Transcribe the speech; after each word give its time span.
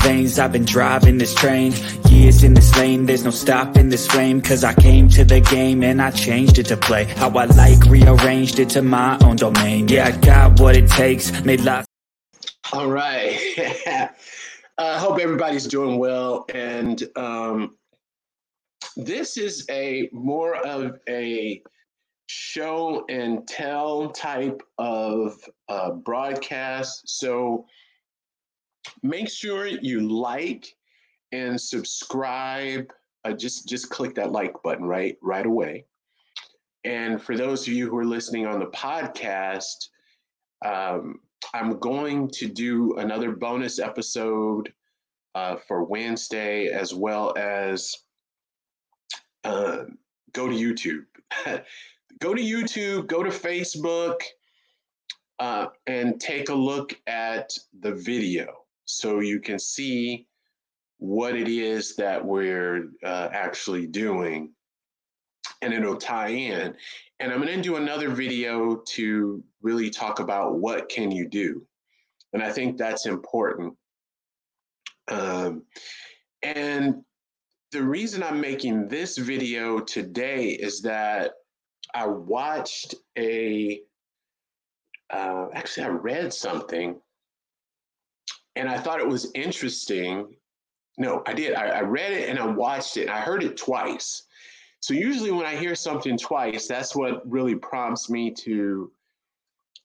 veins, 0.00 0.38
I've 0.38 0.52
been 0.52 0.64
driving 0.64 1.18
this 1.18 1.34
train. 1.34 1.72
Years 2.08 2.42
in 2.42 2.54
this 2.54 2.76
lane, 2.76 3.06
there's 3.06 3.24
no 3.24 3.30
stopping 3.30 3.88
this 3.88 4.06
flame. 4.06 4.40
Cause 4.40 4.64
I 4.64 4.74
came 4.74 5.08
to 5.10 5.24
the 5.24 5.40
game 5.40 5.82
and 5.82 6.00
I 6.00 6.10
changed 6.10 6.58
it 6.58 6.66
to 6.66 6.76
play. 6.76 7.04
How 7.04 7.30
I 7.30 7.44
like, 7.46 7.84
rearranged 7.86 8.58
it 8.58 8.70
to 8.70 8.82
my 8.82 9.18
own 9.22 9.36
domain. 9.36 9.88
Yeah, 9.88 10.08
I 10.08 10.12
got 10.12 10.60
what 10.60 10.76
it 10.76 10.88
takes, 10.88 11.44
made 11.44 11.60
lots 11.60 11.86
All 12.72 12.90
right. 12.90 13.38
I 14.78 14.98
hope 14.98 15.18
everybody's 15.20 15.66
doing 15.66 15.98
well. 15.98 16.46
And 16.54 17.02
um, 17.16 17.76
this 18.96 19.36
is 19.36 19.66
a 19.70 20.08
more 20.12 20.56
of 20.56 20.98
a 21.08 21.62
show 22.26 23.04
and 23.08 23.46
tell 23.48 24.10
type 24.10 24.62
of 24.78 25.34
uh, 25.68 25.90
broadcast. 25.90 27.02
So 27.08 27.66
make 29.02 29.28
sure 29.28 29.66
you 29.66 30.00
like 30.00 30.74
and 31.32 31.60
subscribe. 31.60 32.90
Uh, 33.24 33.32
just 33.32 33.68
just 33.68 33.90
click 33.90 34.14
that 34.14 34.32
like 34.32 34.54
button 34.62 34.84
right 34.84 35.16
right 35.22 35.46
away. 35.46 35.84
And 36.84 37.22
for 37.22 37.36
those 37.36 37.66
of 37.66 37.74
you 37.74 37.90
who 37.90 37.98
are 37.98 38.04
listening 38.04 38.46
on 38.46 38.58
the 38.58 38.66
podcast, 38.66 39.88
um, 40.64 41.20
I'm 41.52 41.78
going 41.78 42.28
to 42.30 42.46
do 42.46 42.96
another 42.96 43.32
bonus 43.32 43.78
episode 43.78 44.72
uh, 45.34 45.56
for 45.68 45.84
Wednesday, 45.84 46.68
as 46.68 46.94
well 46.94 47.34
as 47.36 47.94
uh, 49.44 49.84
go 50.32 50.48
to 50.48 50.54
YouTube. 50.54 51.04
go 52.20 52.34
to 52.34 52.42
YouTube, 52.42 53.06
go 53.06 53.22
to 53.22 53.30
Facebook, 53.30 54.22
uh, 55.38 55.66
and 55.86 56.18
take 56.18 56.48
a 56.48 56.54
look 56.54 56.98
at 57.06 57.52
the 57.80 57.92
video 57.92 58.59
so 58.90 59.20
you 59.20 59.40
can 59.40 59.58
see 59.58 60.26
what 60.98 61.34
it 61.34 61.48
is 61.48 61.96
that 61.96 62.24
we're 62.24 62.90
uh, 63.04 63.28
actually 63.32 63.86
doing. 63.86 64.52
And 65.62 65.72
it'll 65.72 65.96
tie 65.96 66.28
in. 66.28 66.74
And 67.18 67.32
i'm 67.32 67.42
going 67.42 67.54
to 67.54 67.62
do 67.62 67.76
another 67.76 68.08
video 68.08 68.76
to 68.88 69.42
really 69.62 69.90
talk 69.90 70.20
about 70.20 70.58
what 70.58 70.88
can 70.88 71.10
you 71.10 71.28
do. 71.28 71.66
And 72.32 72.42
i 72.42 72.50
think 72.50 72.76
that's 72.76 73.06
important. 73.06 73.74
Um, 75.08 75.64
and 76.42 77.02
the 77.72 77.82
reason 77.82 78.22
i'm 78.22 78.40
making 78.40 78.88
this 78.88 79.16
video 79.18 79.80
today 79.80 80.50
is 80.50 80.80
that 80.82 81.32
i 81.94 82.06
watched 82.06 82.94
a 83.18 83.80
uh, 85.10 85.46
actually 85.52 85.84
i 85.84 85.88
read 85.88 86.32
something 86.32 87.00
and 88.60 88.68
i 88.68 88.78
thought 88.78 89.00
it 89.00 89.08
was 89.08 89.30
interesting. 89.34 90.34
No 90.98 91.22
i 91.26 91.32
did. 91.32 91.54
I, 91.54 91.66
I 91.68 91.80
read 91.80 92.12
it 92.12 92.28
and 92.28 92.38
i 92.38 92.46
watched 92.46 92.96
it. 92.96 93.08
I 93.08 93.20
heard 93.20 93.42
it 93.42 93.56
twice. 93.56 94.24
So 94.80 94.94
usually 94.94 95.30
when 95.30 95.44
I 95.44 95.56
hear 95.56 95.74
something 95.74 96.16
twice, 96.16 96.66
that's 96.66 96.96
what 96.96 97.28
really 97.30 97.54
prompts 97.54 98.08
me 98.08 98.32
to 98.44 98.90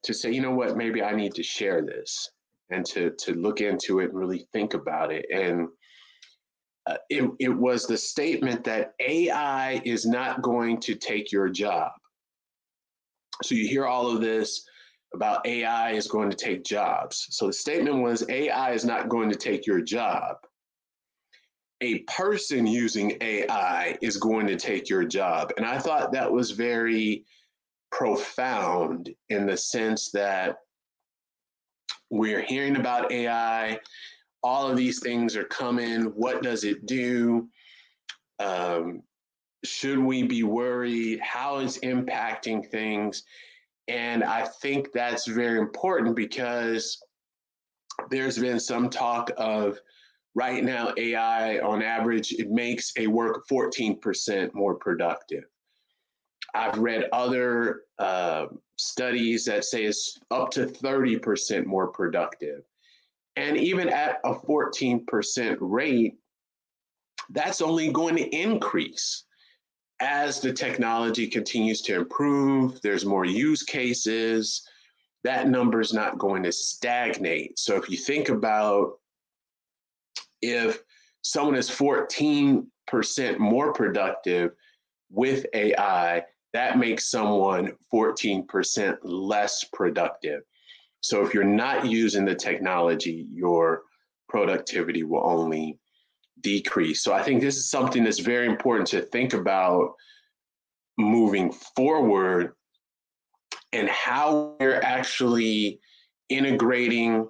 to 0.03 0.13
say, 0.13 0.31
you 0.31 0.41
know 0.41 0.53
what, 0.53 0.77
maybe 0.77 1.01
I 1.01 1.15
need 1.15 1.33
to 1.35 1.43
share 1.43 1.81
this 1.81 2.29
and 2.69 2.85
to 2.87 3.11
to 3.19 3.33
look 3.33 3.61
into 3.61 3.99
it 3.99 4.09
and 4.09 4.19
really 4.19 4.47
think 4.51 4.73
about 4.73 5.11
it. 5.11 5.25
And 5.33 5.69
uh, 6.87 6.97
it, 7.09 7.29
it 7.39 7.49
was 7.49 7.87
the 7.87 7.97
statement 7.97 8.63
that 8.65 8.93
AI 8.99 9.81
is 9.85 10.05
not 10.05 10.43
going 10.43 10.79
to 10.81 10.95
take 10.95 11.31
your 11.31 11.49
job. 11.49 11.91
So 13.41 13.55
you 13.55 13.67
hear 13.67 13.85
all 13.85 14.09
of 14.09 14.21
this 14.21 14.63
about 15.13 15.45
AI 15.45 15.91
is 15.91 16.07
going 16.07 16.29
to 16.29 16.35
take 16.35 16.63
jobs. 16.63 17.27
So 17.29 17.47
the 17.47 17.53
statement 17.53 18.01
was 18.01 18.27
AI 18.29 18.73
is 18.73 18.85
not 18.85 19.09
going 19.09 19.29
to 19.29 19.37
take 19.37 19.65
your 19.65 19.81
job 19.81 20.37
a 21.81 21.99
person 21.99 22.65
using 22.65 23.17
AI 23.21 23.97
is 24.01 24.17
going 24.17 24.47
to 24.47 24.55
take 24.55 24.89
your 24.89 25.03
job. 25.03 25.51
And 25.57 25.65
I 25.65 25.77
thought 25.77 26.11
that 26.13 26.31
was 26.31 26.51
very 26.51 27.25
profound 27.91 29.09
in 29.29 29.45
the 29.45 29.57
sense 29.57 30.11
that 30.11 30.57
we're 32.09 32.41
hearing 32.41 32.77
about 32.77 33.11
AI, 33.11 33.79
all 34.41 34.69
of 34.69 34.77
these 34.77 34.99
things 34.99 35.35
are 35.35 35.43
coming. 35.45 36.05
What 36.15 36.43
does 36.43 36.63
it 36.63 36.85
do? 36.85 37.49
Um, 38.39 39.01
should 39.63 39.99
we 39.99 40.23
be 40.23 40.43
worried? 40.43 41.19
How 41.21 41.57
is 41.57 41.79
impacting 41.79 42.69
things? 42.69 43.23
And 43.87 44.23
I 44.23 44.45
think 44.61 44.91
that's 44.91 45.27
very 45.27 45.59
important 45.59 46.15
because 46.15 47.01
there's 48.09 48.37
been 48.37 48.59
some 48.59 48.89
talk 48.89 49.31
of 49.37 49.77
right 50.33 50.63
now 50.63 50.91
ai 50.97 51.59
on 51.59 51.81
average 51.81 52.33
it 52.33 52.49
makes 52.49 52.91
a 52.97 53.07
work 53.07 53.47
14% 53.49 54.53
more 54.53 54.75
productive. 54.75 55.43
I've 56.53 56.77
read 56.77 57.09
other 57.13 57.81
uh, 57.99 58.47
studies 58.77 59.45
that 59.45 59.65
say 59.65 59.85
it's 59.85 60.19
up 60.31 60.51
to 60.51 60.65
30% 60.65 61.65
more 61.65 61.87
productive. 61.87 62.61
And 63.35 63.57
even 63.57 63.89
at 63.89 64.19
a 64.23 64.33
14% 64.33 65.57
rate 65.59 66.15
that's 67.29 67.61
only 67.61 67.91
going 67.91 68.15
to 68.15 68.27
increase 68.35 69.25
as 70.01 70.41
the 70.41 70.51
technology 70.51 71.27
continues 71.27 71.81
to 71.81 71.95
improve 71.95 72.81
there's 72.81 73.05
more 73.05 73.25
use 73.25 73.63
cases 73.63 74.67
that 75.23 75.49
number 75.49 75.79
is 75.79 75.93
not 75.93 76.17
going 76.17 76.43
to 76.43 76.51
stagnate 76.51 77.57
so 77.57 77.75
if 77.75 77.89
you 77.89 77.97
think 77.97 78.29
about 78.29 78.99
if 80.41 80.83
someone 81.25 81.55
is 81.55 81.69
14% 81.69 82.65
more 83.39 83.73
productive 83.73 84.51
with 85.09 85.45
AI, 85.53 86.23
that 86.53 86.77
makes 86.77 87.09
someone 87.09 87.73
14% 87.91 88.97
less 89.03 89.63
productive. 89.73 90.43
So 91.01 91.25
if 91.25 91.33
you're 91.33 91.43
not 91.43 91.87
using 91.87 92.25
the 92.25 92.35
technology, 92.35 93.27
your 93.31 93.83
productivity 94.29 95.03
will 95.03 95.23
only 95.25 95.79
decrease. 96.45 97.01
So 97.01 97.11
I 97.11 97.23
think 97.23 97.41
this 97.41 97.57
is 97.57 97.71
something 97.71 98.03
that's 98.03 98.19
very 98.19 98.45
important 98.45 98.87
to 98.89 99.01
think 99.01 99.33
about 99.33 99.95
moving 100.95 101.51
forward 101.51 102.53
and 103.73 103.89
how 103.89 104.55
we're 104.59 104.79
actually 104.79 105.79
integrating 106.29 107.27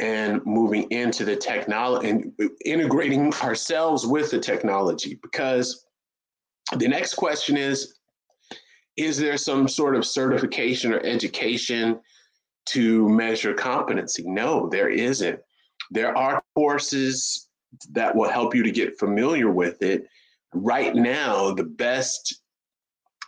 and 0.00 0.44
moving 0.44 0.90
into 0.90 1.24
the 1.24 1.36
technology 1.36 2.08
and 2.08 2.32
integrating 2.64 3.32
ourselves 3.34 4.04
with 4.04 4.32
the 4.32 4.40
technology. 4.40 5.16
Because 5.22 5.86
the 6.76 6.88
next 6.88 7.14
question 7.14 7.56
is 7.56 7.94
is 8.96 9.16
there 9.16 9.36
some 9.36 9.68
sort 9.68 9.94
of 9.94 10.04
certification 10.04 10.92
or 10.92 11.00
education 11.06 12.00
to 12.66 13.08
measure 13.08 13.54
competency? 13.54 14.24
No 14.26 14.68
there 14.68 14.88
isn't. 14.88 15.38
There 15.92 16.16
are 16.16 16.42
courses 16.54 17.49
that 17.92 18.14
will 18.14 18.28
help 18.28 18.54
you 18.54 18.62
to 18.62 18.70
get 18.70 18.98
familiar 18.98 19.50
with 19.50 19.82
it 19.82 20.04
right 20.54 20.94
now 20.94 21.52
the 21.52 21.64
best 21.64 22.42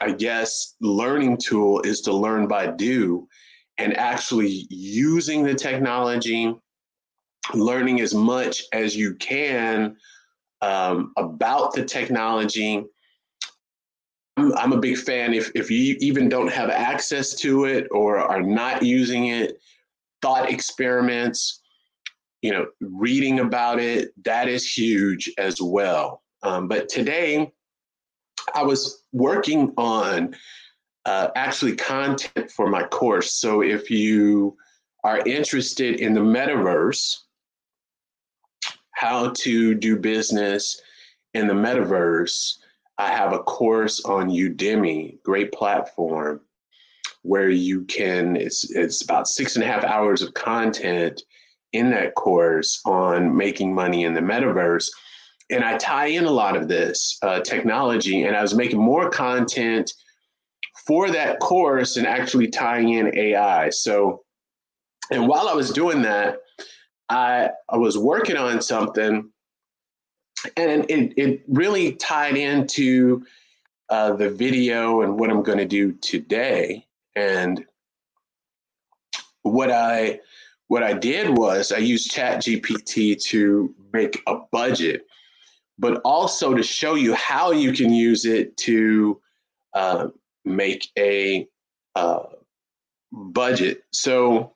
i 0.01 0.11
guess 0.11 0.75
learning 0.81 1.37
tool 1.37 1.81
is 1.83 2.01
to 2.01 2.13
learn 2.13 2.47
by 2.49 2.67
do 2.67 3.27
and 3.79 3.97
actually 3.97 4.67
using 4.71 5.43
the 5.43 5.55
technology, 5.55 6.55
learning 7.55 8.01
as 8.01 8.15
much 8.15 8.63
as 8.73 8.97
you 8.97 9.15
can 9.17 9.97
um, 10.61 11.13
about 11.17 11.75
the 11.75 11.85
technology. 11.85 12.85
I'm, 14.37 14.57
I'm 14.57 14.73
a 14.73 14.79
big 14.79 14.99
fan 14.99 15.35
if, 15.35 15.51
if 15.55 15.71
you 15.71 15.97
even 16.01 16.29
don't 16.29 16.53
have 16.53 16.71
access 16.71 17.35
to 17.37 17.65
it 17.65 17.89
or 17.91 18.19
are 18.19 18.43
not 18.43 18.83
using 18.83 19.29
it, 19.29 19.59
thought 20.21 20.51
experiments, 20.51 21.62
you 22.43 22.51
know, 22.51 22.67
reading 22.81 23.41
about 23.41 23.79
it, 23.79 24.13
that 24.25 24.49
is 24.49 24.71
huge 24.71 25.33
as 25.39 25.63
well. 25.63 26.23
Um, 26.43 26.67
but 26.69 26.89
today, 26.89 27.53
I 28.55 28.65
was 28.65 29.05
working 29.13 29.73
on 29.77 30.35
uh, 31.07 31.29
actually 31.37 31.77
content 31.77 32.51
for 32.51 32.69
my 32.69 32.83
course. 32.83 33.35
So 33.35 33.63
if 33.63 33.91
you 33.91 34.57
are 35.05 35.21
interested 35.21 36.01
in 36.01 36.15
the 36.15 36.21
metaverse, 36.21 37.17
how 38.91 39.31
to 39.31 39.75
do 39.75 39.97
business 39.97 40.81
in 41.35 41.47
the 41.47 41.55
metaverse, 41.55 42.59
I 42.99 43.09
have 43.09 43.33
a 43.33 43.39
course 43.39 44.05
on 44.05 44.31
Udemy, 44.31 45.23
great 45.23 45.53
platform, 45.53 46.41
where 47.23 47.51
you 47.51 47.85
can, 47.85 48.37
it's, 48.37 48.71
it's 48.71 49.03
about 49.03 49.29
six 49.29 49.55
and 49.55 49.65
a 49.65 49.67
half 49.67 49.85
hours 49.85 50.23
of 50.23 50.35
content 50.35 51.23
in 51.73 51.91
that 51.91 52.15
course 52.15 52.81
on 52.85 53.37
making 53.37 53.75
money 53.75 54.05
in 54.05 54.15
the 54.15 54.21
metaverse. 54.21 54.89
And 55.51 55.65
I 55.65 55.77
tie 55.77 56.07
in 56.07 56.25
a 56.25 56.31
lot 56.31 56.57
of 56.57 56.69
this 56.69 57.19
uh, 57.23 57.41
technology, 57.41 58.23
and 58.23 58.37
I 58.37 58.43
was 58.43 58.55
making 58.55 58.81
more 58.81 59.11
content 59.11 59.93
for 60.87 61.11
that 61.11 61.41
course 61.41 61.97
and 61.97 62.07
actually 62.07 62.49
tying 62.49 62.91
in 62.91 63.17
AI. 63.17 63.71
So, 63.71 64.23
and 65.11 65.29
while 65.29 65.49
I 65.49 65.55
was 65.55 65.71
doing 65.71 66.03
that, 66.03 66.39
I, 67.09 67.51
I 67.69 67.77
was 67.77 67.99
working 67.99 68.37
on 68.37 68.63
something 68.63 69.31
and 70.57 70.91
it, 70.91 71.13
it 71.17 71.43
really 71.49 71.93
tied 71.93 72.37
into 72.37 73.25
uh, 73.91 74.15
the 74.15 74.31
video 74.31 75.03
and 75.03 75.19
what 75.19 75.31
I'm 75.31 75.43
going 75.43 75.59
to 75.59 75.67
do 75.67 75.93
today. 75.93 76.87
And 77.15 77.65
what 79.43 79.71
I 79.71 80.21
what 80.69 80.83
I 80.83 80.93
did 80.93 81.37
was 81.37 81.73
I 81.73 81.79
used 81.79 82.11
ChatGPT 82.11 83.21
to 83.25 83.75
make 83.93 84.23
a 84.27 84.37
budget, 84.51 85.07
but 85.79 86.01
also 86.05 86.55
to 86.55 86.63
show 86.63 86.95
you 86.95 87.15
how 87.15 87.53
you 87.53 87.73
can 87.73 87.93
use 87.93 88.25
it 88.25 88.57
to 88.59 89.21
uh, 89.75 90.09
make 90.45 90.89
a 90.99 91.47
uh, 91.95 92.25
budget. 93.13 93.85
So 93.93 94.55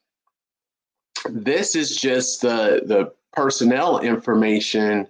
this 1.26 1.74
is 1.74 1.96
just 1.96 2.42
the 2.42 2.82
the 2.84 3.12
personnel 3.32 4.00
information 4.00 5.06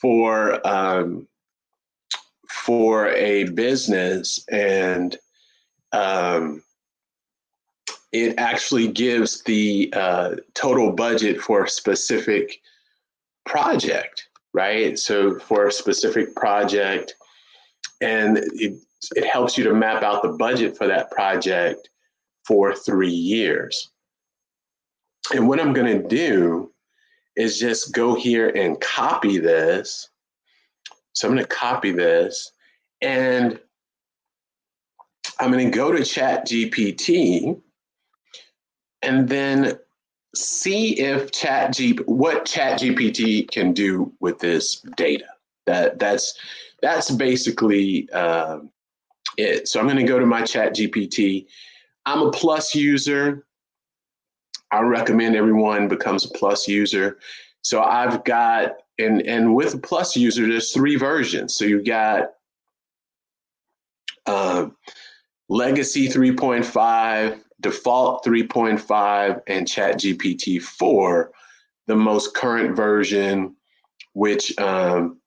for 0.00 0.66
um, 0.66 1.26
for 2.48 3.08
a 3.08 3.44
business, 3.44 4.44
and 4.50 5.16
um, 5.92 6.62
it 8.14 8.38
actually 8.38 8.86
gives 8.86 9.42
the 9.42 9.92
uh, 9.92 10.36
total 10.54 10.92
budget 10.92 11.40
for 11.40 11.64
a 11.64 11.68
specific 11.68 12.60
project, 13.44 14.28
right? 14.52 14.96
So 14.96 15.40
for 15.40 15.66
a 15.66 15.72
specific 15.72 16.32
project, 16.36 17.16
and 18.00 18.38
it, 18.38 18.78
it 19.16 19.26
helps 19.26 19.58
you 19.58 19.64
to 19.64 19.74
map 19.74 20.04
out 20.04 20.22
the 20.22 20.28
budget 20.28 20.78
for 20.78 20.86
that 20.86 21.10
project 21.10 21.88
for 22.46 22.72
three 22.72 23.10
years. 23.10 23.90
And 25.34 25.48
what 25.48 25.58
I'm 25.58 25.72
going 25.72 26.00
to 26.00 26.06
do 26.06 26.70
is 27.34 27.58
just 27.58 27.92
go 27.92 28.14
here 28.14 28.48
and 28.50 28.80
copy 28.80 29.38
this. 29.38 30.08
So 31.14 31.26
I'm 31.26 31.34
going 31.34 31.44
to 31.44 31.52
copy 31.52 31.90
this 31.90 32.52
and 33.02 33.58
I'm 35.40 35.50
going 35.50 35.68
to 35.68 35.76
go 35.76 35.90
to 35.90 36.04
Chat 36.04 36.46
GPT 36.46 37.60
and 39.04 39.28
then 39.28 39.78
see 40.34 40.98
if 40.98 41.30
Chat 41.30 41.78
what 42.06 42.44
Chat 42.44 42.80
GPT 42.80 43.50
can 43.50 43.72
do 43.72 44.12
with 44.20 44.38
this 44.38 44.80
data. 44.96 45.26
That 45.66 45.98
that's 45.98 46.38
that's 46.82 47.10
basically 47.10 48.08
uh, 48.12 48.60
it. 49.38 49.68
So 49.68 49.80
I'm 49.80 49.86
going 49.86 49.96
to 49.96 50.04
go 50.04 50.18
to 50.18 50.26
my 50.26 50.42
Chat 50.42 50.74
GPT. 50.74 51.46
I'm 52.06 52.22
a 52.22 52.30
Plus 52.30 52.74
user. 52.74 53.44
I 54.70 54.80
recommend 54.80 55.36
everyone 55.36 55.86
becomes 55.86 56.24
a 56.24 56.30
plus 56.30 56.66
user. 56.66 57.18
So 57.62 57.82
I've 57.82 58.24
got 58.24 58.72
and 58.98 59.22
and 59.22 59.54
with 59.54 59.74
a 59.74 59.78
plus 59.78 60.16
user, 60.16 60.46
there's 60.48 60.72
three 60.72 60.96
versions. 60.96 61.54
So 61.54 61.64
you've 61.64 61.86
got 61.86 62.30
uh, 64.26 64.66
Legacy 65.48 66.08
3.5, 66.08 67.40
Default 67.60 68.24
3.5, 68.24 69.42
and 69.46 69.66
ChatGPT 69.66 70.60
4, 70.62 71.32
the 71.86 71.96
most 71.96 72.34
current 72.34 72.74
version, 72.74 73.54
which, 74.12 74.56
um, 74.58 75.18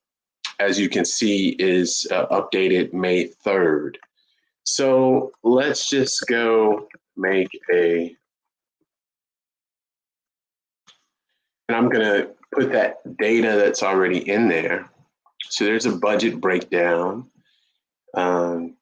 as 0.60 0.80
you 0.80 0.90
can 0.90 1.06
see, 1.06 1.50
is 1.60 2.08
uh, 2.12 2.26
updated 2.28 2.94
May 2.94 3.28
3rd. 3.46 3.96
So 4.64 5.32
let's 5.44 5.90
just 5.90 6.26
go 6.28 6.88
make 7.16 7.50
a 7.74 8.16
And 11.68 11.76
I'm 11.76 11.90
going 11.90 12.06
to 12.06 12.30
put 12.54 12.72
that 12.72 13.18
data 13.18 13.56
that's 13.58 13.84
already 13.84 14.30
in 14.30 14.48
there. 14.48 14.90
So 15.50 15.66
there's 15.66 15.86
a 15.86 15.98
budget 15.98 16.40
breakdown. 16.40 17.30
Um, 18.14 18.77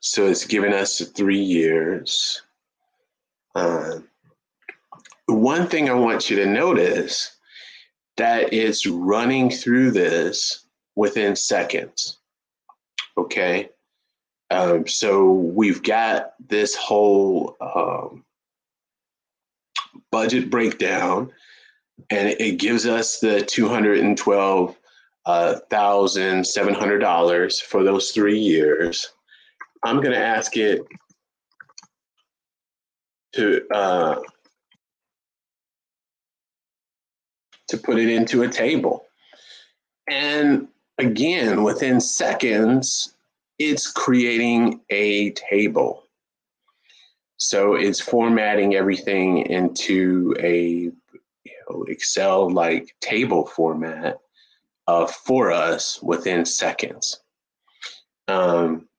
so 0.00 0.26
it's 0.26 0.46
given 0.46 0.72
us 0.72 1.00
three 1.00 1.38
years. 1.38 2.42
Uh, 3.54 4.00
one 5.26 5.66
thing 5.66 5.88
I 5.88 5.94
want 5.94 6.30
you 6.30 6.36
to 6.36 6.46
notice 6.46 7.36
that 8.16 8.52
it's 8.52 8.86
running 8.86 9.50
through 9.50 9.92
this 9.92 10.66
within 10.96 11.36
seconds. 11.36 12.18
Okay. 13.16 13.70
Um, 14.50 14.86
so 14.86 15.32
we've 15.32 15.82
got 15.82 16.34
this 16.48 16.74
whole 16.74 17.56
um, 17.60 18.24
budget 20.10 20.50
breakdown, 20.50 21.30
and 22.10 22.30
it 22.30 22.58
gives 22.58 22.86
us 22.86 23.20
the 23.20 23.42
two 23.42 23.68
hundred 23.68 24.00
and 24.00 24.18
twelve 24.18 24.76
thousand 25.70 26.46
seven 26.46 26.74
hundred 26.74 26.98
dollars 26.98 27.60
for 27.60 27.84
those 27.84 28.10
three 28.10 28.38
years. 28.38 29.12
I'm 29.82 29.96
going 29.96 30.12
to 30.12 30.18
ask 30.18 30.56
it 30.56 30.82
to 33.34 33.66
uh, 33.72 34.20
to 37.68 37.78
put 37.78 37.98
it 37.98 38.08
into 38.08 38.42
a 38.42 38.48
table, 38.48 39.06
and 40.08 40.68
again, 40.98 41.62
within 41.62 42.00
seconds, 42.00 43.14
it's 43.58 43.90
creating 43.90 44.80
a 44.90 45.30
table. 45.30 46.04
So 47.38 47.74
it's 47.74 48.00
formatting 48.00 48.74
everything 48.74 49.46
into 49.46 50.34
a 50.40 50.90
you 51.44 51.52
know, 51.70 51.84
Excel 51.84 52.50
like 52.50 52.94
table 53.00 53.46
format 53.46 54.18
uh, 54.86 55.06
for 55.06 55.50
us 55.50 56.02
within 56.02 56.44
seconds. 56.44 57.20
Um, 58.28 58.89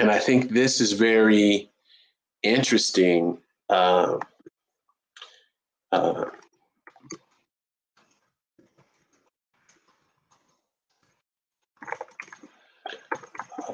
and 0.00 0.10
I 0.10 0.18
think 0.18 0.50
this 0.50 0.80
is 0.80 0.92
very 0.92 1.70
interesting. 2.42 3.36
Uh, 3.68 4.16
uh, 5.92 6.24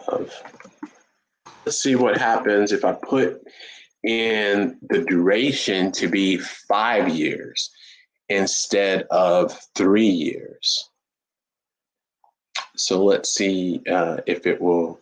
of 0.08 0.32
let's 1.64 1.80
see 1.80 1.94
what 1.94 2.18
happens 2.18 2.72
if 2.72 2.84
I 2.84 2.92
put 2.92 3.40
in 4.02 4.78
the 4.82 5.04
duration 5.04 5.92
to 5.92 6.08
be 6.08 6.38
five 6.38 7.08
years 7.08 7.70
instead 8.28 9.02
of 9.10 9.56
three 9.76 10.08
years. 10.08 10.90
So 12.74 13.04
let's 13.04 13.32
see 13.32 13.80
uh, 13.88 14.18
if 14.26 14.46
it 14.46 14.60
will 14.60 15.00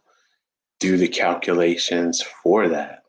do 0.85 0.99
the 0.99 1.09
calculations 1.09 2.21
for 2.43 2.69
that. 2.69 3.05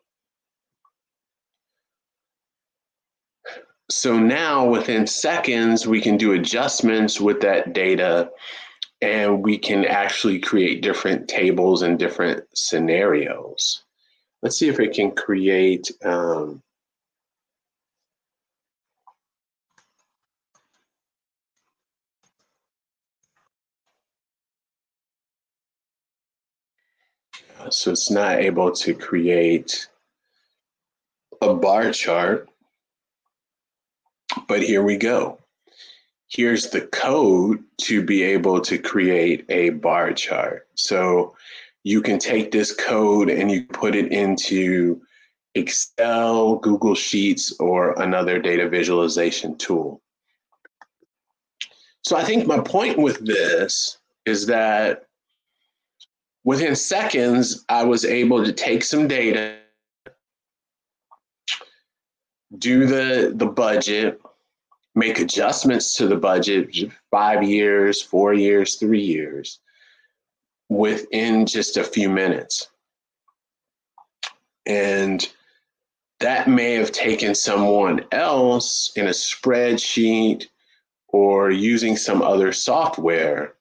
So 3.89 4.17
now 4.17 4.65
within 4.69 5.05
seconds, 5.05 5.85
we 5.85 5.99
can 5.99 6.15
do 6.15 6.31
adjustments 6.31 7.19
with 7.19 7.41
that 7.41 7.73
data 7.73 8.31
and 9.01 9.43
we 9.43 9.57
can 9.57 9.83
actually 9.83 10.39
create 10.39 10.83
different 10.83 11.27
tables 11.27 11.81
and 11.81 11.99
different 11.99 12.45
scenarios. 12.55 13.83
Let's 14.41 14.57
see 14.57 14.69
if 14.69 14.79
it 14.79 14.93
can 14.93 15.11
create 15.11 15.91
um, 16.05 16.63
so 27.69 27.91
it's 27.91 28.11
not 28.11 28.39
able 28.39 28.71
to 28.71 28.93
create 28.93 29.87
a 31.41 31.53
bar 31.53 31.91
chart, 31.91 32.49
but 34.47 34.61
here 34.61 34.83
we 34.83 34.97
go 34.97 35.39
here's 36.27 36.69
the 36.69 36.81
code 36.81 37.63
to 37.77 38.03
be 38.03 38.23
able 38.23 38.59
to 38.61 38.77
create 38.77 39.45
a 39.49 39.69
bar 39.69 40.13
chart. 40.13 40.67
So 40.75 41.35
you 41.83 42.01
can 42.01 42.19
take 42.19 42.51
this 42.51 42.73
code 42.73 43.29
and 43.29 43.51
you 43.51 43.65
put 43.65 43.95
it 43.95 44.11
into 44.11 45.01
Excel, 45.53 46.55
Google 46.57 46.95
Sheets, 46.95 47.53
or 47.59 47.99
another 48.01 48.39
data 48.39 48.67
visualization 48.67 49.57
tool. 49.57 50.01
So 52.03 52.17
I 52.17 52.23
think 52.23 52.45
my 52.45 52.59
point 52.59 52.97
with 52.97 53.25
this 53.25 53.97
is 54.25 54.47
that 54.47 55.05
within 56.45 56.75
seconds, 56.75 57.65
I 57.67 57.83
was 57.83 58.05
able 58.05 58.45
to 58.45 58.53
take 58.53 58.83
some 58.83 59.07
data, 59.07 59.57
do 62.57 62.85
the, 62.85 63.33
the 63.35 63.47
budget, 63.47 64.21
make 64.93 65.19
adjustments 65.19 65.95
to 65.95 66.07
the 66.07 66.15
budget 66.15 66.73
five 67.11 67.43
years, 67.43 68.01
four 68.01 68.33
years, 68.33 68.75
three 68.75 69.01
years 69.01 69.59
within 70.69 71.45
just 71.45 71.75
a 71.75 71.83
few 71.83 72.09
minutes. 72.09 72.69
And 74.65 75.27
that 76.21 76.47
may 76.47 76.73
have 76.73 76.91
taken 76.91 77.35
someone 77.35 78.05
else 78.11 78.91
in 78.95 79.07
a 79.07 79.11
spreadsheet 79.11 80.45
or 81.09 81.51
using 81.51 81.97
some 81.97 82.21
other 82.21 82.51
software 82.51 83.54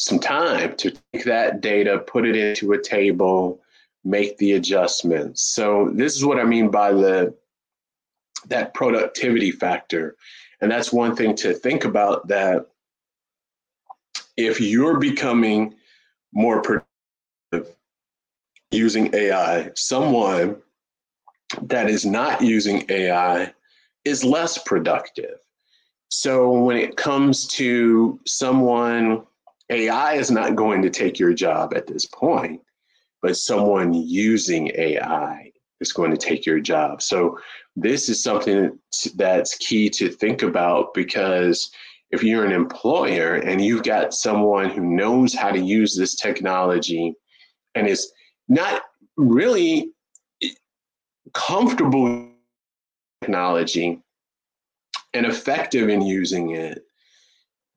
some 0.00 0.18
time 0.18 0.74
to 0.76 0.90
take 1.12 1.24
that 1.24 1.60
data, 1.60 1.98
put 1.98 2.26
it 2.26 2.34
into 2.34 2.72
a 2.72 2.82
table, 2.82 3.60
make 4.02 4.38
the 4.38 4.52
adjustments. 4.52 5.42
So 5.42 5.90
this 5.92 6.16
is 6.16 6.24
what 6.24 6.40
I 6.40 6.44
mean 6.44 6.70
by 6.70 6.92
the 6.92 7.34
that 8.48 8.72
productivity 8.72 9.50
factor. 9.50 10.16
And 10.62 10.70
that's 10.70 10.90
one 10.90 11.14
thing 11.14 11.36
to 11.36 11.52
think 11.52 11.84
about 11.84 12.28
that 12.28 12.66
if 14.38 14.58
you're 14.58 14.98
becoming 14.98 15.74
more 16.32 16.62
productive 16.62 17.76
using 18.70 19.14
AI, 19.14 19.70
someone 19.76 20.56
that 21.60 21.90
is 21.90 22.06
not 22.06 22.40
using 22.40 22.86
AI 22.88 23.52
is 24.06 24.24
less 24.24 24.56
productive. 24.56 25.40
So 26.08 26.52
when 26.52 26.78
it 26.78 26.96
comes 26.96 27.46
to 27.48 28.18
someone 28.26 29.26
AI 29.70 30.14
is 30.14 30.30
not 30.30 30.56
going 30.56 30.82
to 30.82 30.90
take 30.90 31.18
your 31.18 31.32
job 31.32 31.74
at 31.74 31.86
this 31.86 32.06
point, 32.06 32.60
but 33.22 33.36
someone 33.36 33.94
using 33.94 34.70
AI 34.74 35.52
is 35.80 35.92
going 35.92 36.10
to 36.10 36.16
take 36.16 36.44
your 36.44 36.60
job. 36.60 37.00
So 37.00 37.38
this 37.76 38.08
is 38.08 38.22
something 38.22 38.78
that's 39.14 39.56
key 39.56 39.88
to 39.90 40.10
think 40.10 40.42
about 40.42 40.92
because 40.92 41.70
if 42.10 42.22
you're 42.22 42.44
an 42.44 42.52
employer 42.52 43.36
and 43.36 43.64
you've 43.64 43.84
got 43.84 44.12
someone 44.12 44.70
who 44.70 44.82
knows 44.82 45.32
how 45.32 45.50
to 45.50 45.60
use 45.60 45.96
this 45.96 46.16
technology 46.16 47.14
and 47.74 47.86
is 47.86 48.12
not 48.48 48.82
really 49.16 49.92
comfortable 51.32 52.04
with 52.04 52.30
technology 53.22 54.00
and 55.14 55.26
effective 55.26 55.88
in 55.88 56.02
using 56.02 56.50
it, 56.50 56.82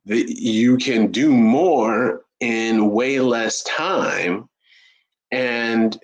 that 0.05 0.29
you 0.29 0.77
can 0.77 1.11
do 1.11 1.31
more 1.31 2.25
in 2.39 2.91
way 2.91 3.19
less 3.19 3.63
time. 3.63 4.49
And 5.31 5.97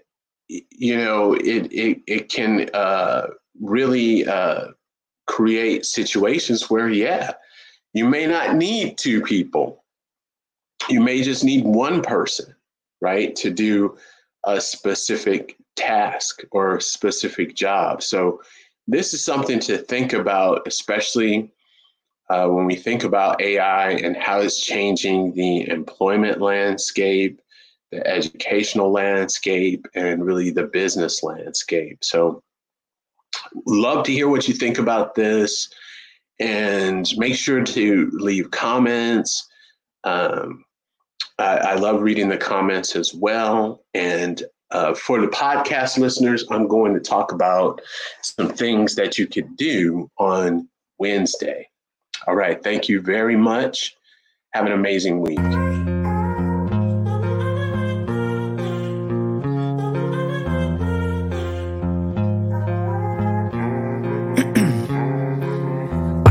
you 0.50 0.98
know 0.98 1.34
it 1.34 1.72
it, 1.72 2.02
it 2.08 2.30
can 2.30 2.70
uh, 2.74 3.28
really 3.62 4.28
uh, 4.28 4.68
create 5.28 5.86
situations 5.86 6.70
where 6.70 6.90
yeah 6.90 7.34
you 7.94 8.06
may 8.06 8.26
not 8.26 8.56
need 8.56 8.98
two 8.98 9.22
people. 9.22 9.84
You 10.90 11.02
may 11.02 11.22
just 11.22 11.44
need 11.44 11.66
one 11.66 12.02
person 12.02 12.56
right 13.02 13.36
to 13.38 13.50
do 13.50 13.98
a 14.46 14.60
specific 14.60 15.58
task 15.76 16.42
or 16.52 16.78
a 16.78 16.82
specific 16.82 17.56
job. 17.56 18.02
So 18.04 18.42
this 18.88 19.14
is 19.14 19.24
something 19.24 19.60
to 19.62 19.78
think 19.78 20.14
about 20.14 20.68
especially 20.68 21.52
uh, 22.30 22.48
when 22.48 22.66
we 22.66 22.76
think 22.76 23.04
about 23.04 23.42
AI 23.42 23.92
and 23.92 24.16
how 24.16 24.40
it's 24.40 24.64
changing 24.64 25.34
the 25.34 25.68
employment 25.70 26.42
landscape, 26.42 27.42
the 27.92 28.06
educational 28.08 28.92
landscape, 28.92 29.86
and 29.96 30.24
really 30.24 30.52
the 30.52 30.68
business 30.68 31.24
landscape. 31.24 32.04
So, 32.04 32.44
love 33.66 34.06
to 34.06 34.12
hear 34.12 34.28
what 34.28 34.48
you 34.48 34.54
think 34.54 34.78
about 34.78 35.16
this 35.16 35.70
and 36.40 37.10
make 37.18 37.36
sure 37.36 37.64
to 37.64 38.10
leave 38.14 38.52
comments. 38.52 39.48
Um, 40.04 40.64
I, 41.38 41.58
I, 41.58 41.76
love 41.76 42.02
reading 42.02 42.30
the 42.30 42.38
comments 42.38 42.96
as 42.96 43.14
well. 43.14 43.84
And 43.94 44.42
uh, 44.72 44.94
for 44.94 45.20
the 45.20 45.28
podcast 45.28 45.98
listeners, 45.98 46.46
I'm 46.50 46.68
going 46.68 46.94
to 46.94 47.00
talk 47.00 47.32
about 47.32 47.82
some 48.22 48.50
things 48.50 48.96
that 48.96 49.18
you 49.18 49.28
could 49.28 49.58
do 49.58 50.10
on 50.18 50.70
Wednesday. 50.98 51.68
All 52.28 52.36
right. 52.36 52.62
Thank 52.62 52.90
you 52.90 53.02
very 53.02 53.36
much. 53.36 53.96
Have 54.54 54.66
an 54.66 54.72
amazing 54.72 55.22
week. 55.22 55.40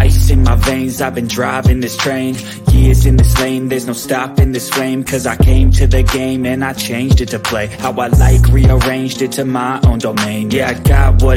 Ice 0.00 0.30
in 0.30 0.42
my 0.42 0.56
veins, 0.56 1.00
I've 1.00 1.14
been 1.14 1.28
driving 1.28 1.80
this 1.80 1.96
train 1.96 2.34
Years 2.72 3.04
in 3.06 3.16
this 3.16 3.38
lane, 3.38 3.68
there's 3.68 3.86
no 3.86 3.92
stopping 3.92 4.52
this 4.52 4.70
flame 4.70 5.04
Cause 5.04 5.26
I 5.26 5.36
came 5.36 5.70
to 5.72 5.86
the 5.86 6.02
game 6.02 6.46
and 6.46 6.64
I 6.64 6.72
changed 6.72 7.20
it 7.20 7.28
to 7.30 7.38
play 7.38 7.66
How 7.66 7.92
I 7.92 8.06
like, 8.06 8.46
rearranged 8.48 9.20
it 9.20 9.32
to 9.32 9.44
my 9.44 9.80
own 9.84 9.98
domain 9.98 10.50
Yeah, 10.50 10.70
I 10.70 10.74
got 10.74 11.22
what 11.22 11.36